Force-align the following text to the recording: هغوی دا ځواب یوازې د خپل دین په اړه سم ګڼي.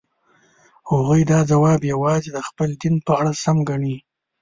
هغوی 0.91 1.21
دا 1.31 1.39
ځواب 1.51 1.81
یوازې 1.93 2.29
د 2.33 2.39
خپل 2.47 2.69
دین 2.81 2.95
په 3.05 3.11
اړه 3.19 3.31
سم 3.43 3.57
ګڼي. 3.69 3.97